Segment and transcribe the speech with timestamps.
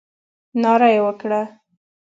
[0.61, 1.41] ناره یې وکړه.